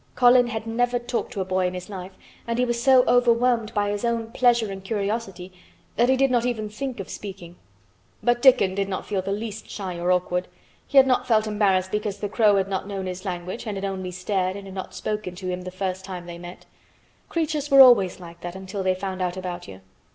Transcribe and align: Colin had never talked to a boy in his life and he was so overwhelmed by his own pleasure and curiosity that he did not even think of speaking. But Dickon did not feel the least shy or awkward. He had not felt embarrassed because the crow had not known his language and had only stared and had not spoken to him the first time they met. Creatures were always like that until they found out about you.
Colin 0.15 0.47
had 0.47 0.65
never 0.65 0.97
talked 0.97 1.31
to 1.31 1.41
a 1.41 1.45
boy 1.45 1.67
in 1.67 1.75
his 1.75 1.87
life 1.87 2.13
and 2.47 2.57
he 2.57 2.65
was 2.65 2.81
so 2.81 3.03
overwhelmed 3.07 3.71
by 3.75 3.91
his 3.91 4.03
own 4.03 4.31
pleasure 4.31 4.71
and 4.71 4.83
curiosity 4.83 5.53
that 5.95 6.09
he 6.09 6.17
did 6.17 6.31
not 6.31 6.43
even 6.43 6.67
think 6.69 6.99
of 6.99 7.07
speaking. 7.07 7.55
But 8.23 8.41
Dickon 8.41 8.73
did 8.73 8.89
not 8.89 9.05
feel 9.05 9.21
the 9.21 9.31
least 9.31 9.69
shy 9.69 9.99
or 9.99 10.11
awkward. 10.11 10.47
He 10.87 10.97
had 10.97 11.05
not 11.05 11.27
felt 11.27 11.45
embarrassed 11.45 11.91
because 11.91 12.17
the 12.17 12.29
crow 12.29 12.55
had 12.55 12.67
not 12.67 12.87
known 12.87 13.05
his 13.05 13.25
language 13.25 13.67
and 13.67 13.77
had 13.77 13.85
only 13.85 14.09
stared 14.09 14.55
and 14.55 14.65
had 14.65 14.73
not 14.73 14.95
spoken 14.95 15.35
to 15.35 15.51
him 15.51 15.61
the 15.61 15.69
first 15.69 16.03
time 16.03 16.25
they 16.25 16.39
met. 16.39 16.65
Creatures 17.29 17.69
were 17.69 17.81
always 17.81 18.19
like 18.19 18.41
that 18.41 18.55
until 18.55 18.81
they 18.81 18.95
found 18.95 19.21
out 19.21 19.37
about 19.37 19.67
you. 19.67 19.81